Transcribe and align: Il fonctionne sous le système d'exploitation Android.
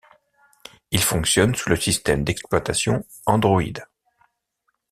Il 0.89 0.99
fonctionne 1.03 1.53
sous 1.53 1.69
le 1.69 1.75
système 1.75 2.23
d'exploitation 2.23 3.05
Android. 3.27 3.83